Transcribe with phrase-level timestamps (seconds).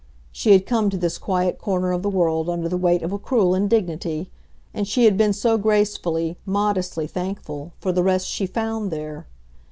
[0.31, 3.19] She had come to this quiet corner of the world under the weight of a
[3.19, 4.31] cruel indignity,
[4.73, 9.27] and she had been so gracefully, modestly thankful for the rest she found there.